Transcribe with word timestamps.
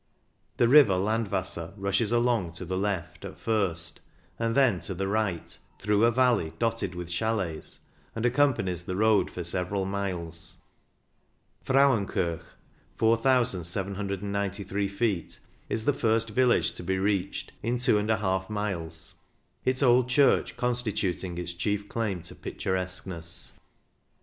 The 0.57 0.67
river 0.67 0.95
Landwasser 0.95 1.75
rushes 1.77 2.11
along 2.11 2.53
to 2.53 2.65
the 2.65 2.75
left 2.75 3.23
at 3.23 3.37
first, 3.37 3.99
and 4.39 4.55
then 4.55 4.79
to 4.79 4.95
the 4.95 5.07
right) 5.07 5.55
through 5.77 6.05
a 6.05 6.09
valley 6.11 6.53
dotted 6.57 6.95
with 6.95 7.07
chcdets, 7.07 7.77
and 8.15 8.25
accompanies 8.25 8.85
the 8.85 8.95
road 8.95 9.29
for 9.29 9.43
several 9.43 9.85
miles. 9.85 10.57
Frauenkirch 11.63 12.41
(4,793 12.95 14.89
ft) 14.89 15.39
is 15.69 15.85
the 15.85 15.93
first 15.93 16.31
village 16.31 16.71
to 16.71 16.81
be 16.81 16.97
reached, 16.97 17.51
in 17.61 17.77
2^ 17.77 18.49
miles, 18.49 19.13
its 19.63 19.83
old 19.83 20.09
church 20.09 20.57
constituting 20.57 21.37
its 21.37 21.53
chief 21.53 21.87
claim 21.87 22.23
to 22.23 22.33
picturesqueness. 22.33 23.51